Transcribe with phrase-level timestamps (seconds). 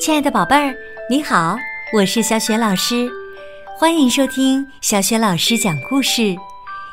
[0.00, 0.72] 亲爱的宝贝儿，
[1.10, 1.58] 你好，
[1.92, 3.10] 我是小雪老师，
[3.76, 6.36] 欢迎收听小雪老师讲故事，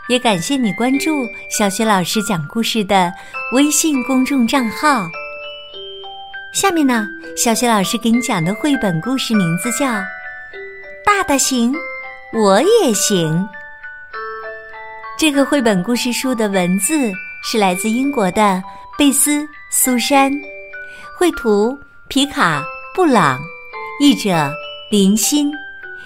[0.10, 3.14] 也感谢你关注小雪老师讲故事的
[3.54, 5.08] 微信公众账号。
[6.52, 7.08] 下面呢，
[7.38, 9.86] 小雪老师给你讲的绘本故事名字叫
[11.06, 11.72] 《大的行，
[12.34, 13.32] 我也行》。
[15.16, 17.12] 这个绘本故事书的文字
[17.44, 18.62] 是来自英国的
[18.98, 20.32] 贝斯·苏珊，
[21.20, 21.78] 绘图
[22.08, 22.64] 皮卡。
[22.96, 23.44] 布朗，
[24.00, 24.50] 译者
[24.90, 25.52] 林欣，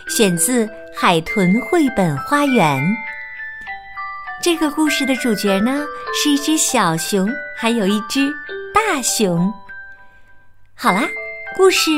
[0.08, 0.66] 选自
[0.98, 2.84] 《海豚绘本花园》。
[4.42, 8.34] 这个故事的主角呢，是一只小熊，还有一只
[8.74, 9.54] 大熊。
[10.74, 11.08] 好啦，
[11.56, 11.92] 故事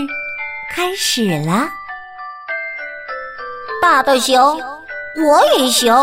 [0.69, 1.69] 开始了。
[3.81, 4.59] 大的熊，
[5.25, 5.95] 我也行。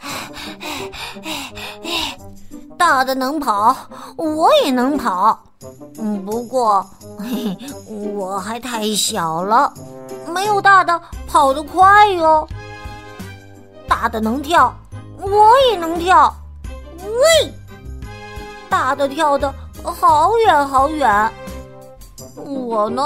[2.76, 5.44] 大的能跑，我也能跑。
[5.98, 6.84] 嗯，不过，
[7.18, 9.72] 嘿嘿，我还太小了，
[10.32, 12.48] 没有大的跑得快哟。
[13.86, 14.74] 大的能跳，
[15.18, 16.34] 我也能跳。
[17.02, 17.52] 喂，
[18.70, 21.30] 大的跳的好远好远，
[22.46, 23.02] 我呢，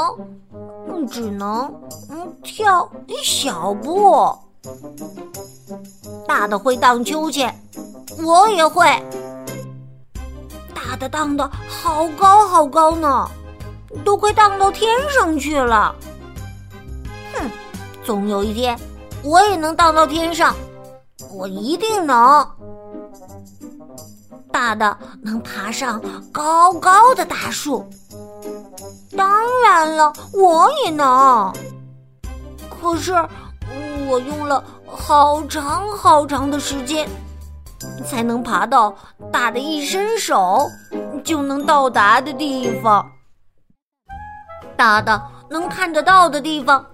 [1.10, 1.72] 只能
[2.10, 4.32] 嗯跳一小步。
[6.26, 7.52] 大的会荡秋千，
[8.22, 8.86] 我也会。
[10.94, 13.28] 大的荡的好高好高呢，
[14.04, 15.92] 都快荡到天上去了。
[17.32, 17.50] 哼，
[18.04, 18.78] 总有一天
[19.24, 20.54] 我也能荡到天上，
[21.32, 22.48] 我一定能。
[24.52, 26.00] 大的能爬上
[26.30, 27.84] 高高的大树，
[29.16, 29.28] 当
[29.64, 31.52] 然了，我也能。
[32.70, 33.12] 可是
[34.08, 37.08] 我用了好长好长的时间。
[38.04, 38.94] 才能爬到
[39.32, 40.68] 大的一伸手
[41.22, 43.10] 就能到达的地方，
[44.76, 46.84] 大的能看得到的地方，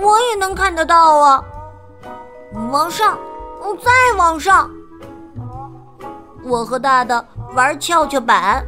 [0.00, 1.42] 我也能看得到啊！
[2.70, 3.18] 往上，
[3.84, 4.70] 再往上，
[6.44, 7.24] 我和大的
[7.54, 8.64] 玩跷跷板，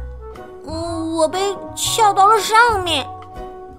[0.67, 3.07] 嗯，我被翘到了上面，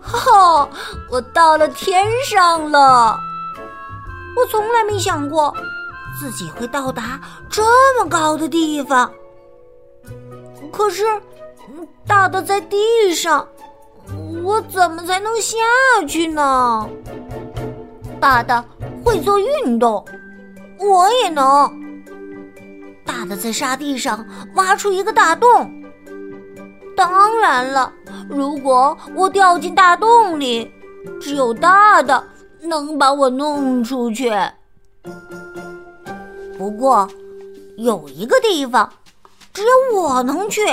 [0.01, 0.69] 哈哈，
[1.11, 3.19] 我到了天上了！
[4.37, 5.55] 我从来没想过。
[6.21, 7.63] 自己会到达这
[7.99, 9.11] 么高的地方，
[10.71, 11.03] 可是
[12.07, 13.49] 大的在地上，
[14.45, 15.57] 我怎么才能下
[16.07, 16.87] 去呢？
[18.21, 18.63] 大的
[19.03, 20.05] 会做运动，
[20.79, 21.73] 我也能。
[23.07, 24.23] 大的在沙地上
[24.57, 25.73] 挖出一个大洞，
[26.95, 27.91] 当然了，
[28.29, 30.71] 如果我掉进大洞里，
[31.19, 32.23] 只有大的
[32.61, 34.31] 能把我弄出去。
[36.61, 37.09] 不过，
[37.79, 38.93] 有一个地方，
[39.55, 40.67] 只有我能去，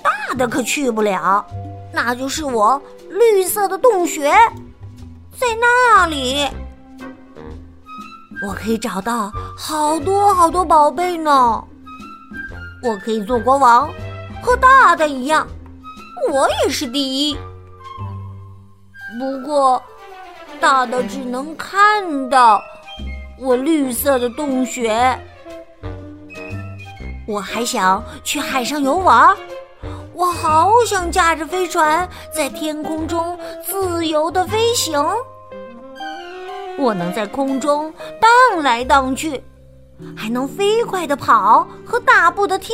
[0.00, 1.44] 大的可去不了。
[1.92, 2.80] 那就是我
[3.10, 4.30] 绿色的洞穴，
[5.36, 6.48] 在那里，
[8.46, 11.64] 我可以找到好多好多宝贝呢。
[12.84, 13.90] 我可以做国王，
[14.40, 15.44] 和大的一样，
[16.30, 17.36] 我也是第一。
[19.18, 19.82] 不过，
[20.60, 22.62] 大的只能看到。
[23.44, 25.18] 我绿色的洞穴，
[27.26, 29.36] 我还想去海上游玩，
[30.14, 35.04] 我好想驾着飞船在天空中自由的飞行。
[36.78, 39.42] 我能在空中荡来荡去，
[40.16, 42.72] 还能飞快的跑和大步的跳。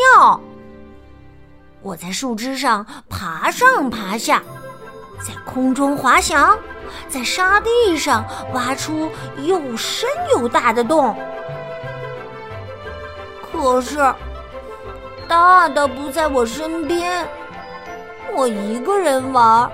[1.80, 4.42] 我在树枝上爬上爬下，
[5.26, 6.58] 在空中滑翔。
[7.08, 11.14] 在沙地上挖出又深又大的洞，
[13.52, 13.98] 可是
[15.26, 17.26] 大的不在我身边，
[18.34, 19.70] 我一个人玩，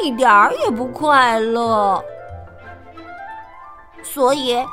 [0.00, 2.02] 一点儿也不快乐。
[4.02, 4.64] 所以，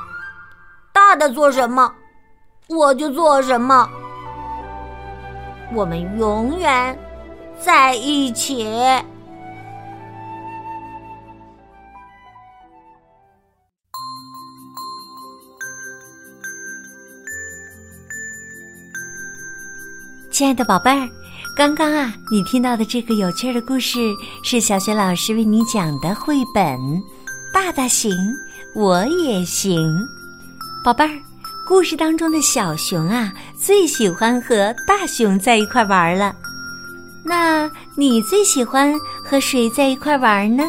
[0.92, 1.94] 大的做什么，
[2.68, 3.90] 我就做什么。
[5.74, 6.98] 我们永远
[7.60, 8.68] 在一起。
[20.34, 21.08] 亲爱的宝贝儿，
[21.56, 26.76] 刚刚啊，你听到的这个有趣的故事是小雪老师为你讲的绘本
[27.54, 28.12] 《大大行，
[28.74, 29.80] 我也行》。
[30.84, 31.22] 宝贝儿，
[31.68, 36.36] 故事当中的小熊啊，最喜欢和大熊在一块玩了。
[37.24, 38.92] 那你最喜欢
[39.24, 40.64] 和谁在一块玩呢？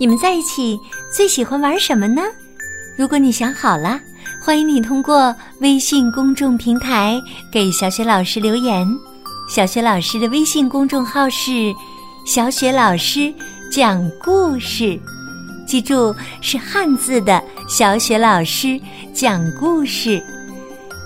[0.00, 0.76] 你们在一起
[1.14, 2.22] 最喜欢玩什么呢？
[2.98, 4.00] 如果你想好了。
[4.44, 8.86] 欢迎你通过微信公众平台给小雪老师留言。
[9.48, 11.72] 小雪老师的微信公众号是
[12.26, 13.32] “小雪老师
[13.70, 14.98] 讲故事，
[15.64, 18.78] 记住是汉字的小雪老师
[19.14, 20.20] 讲故事。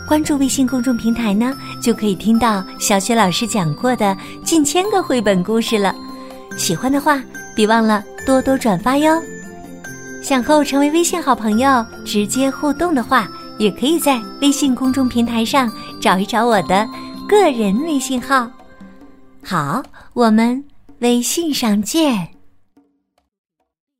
[0.08, 5.94] 关注微信公众平台呢，就可以听到小雪老师讲过的近千个绘本故事了。
[6.56, 7.22] 喜欢的话，
[7.54, 9.22] 别忘了多多转发哟。
[10.22, 13.28] 想和我成为微信好朋友，直接互动的话，
[13.58, 15.70] 也可以在微信公众平台上
[16.00, 16.88] 找一找我的
[17.28, 18.48] 个人微信号。
[19.42, 19.82] 好，
[20.14, 20.64] 我们
[21.00, 22.28] 微信上见。